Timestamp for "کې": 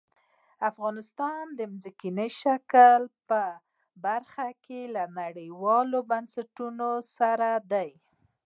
4.63-4.81